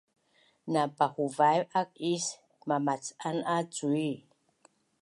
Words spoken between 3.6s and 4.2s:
cui